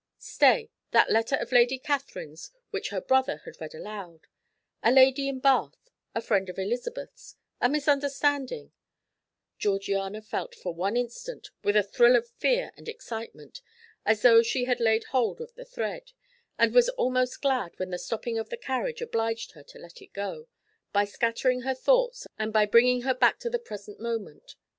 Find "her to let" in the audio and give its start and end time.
19.51-20.01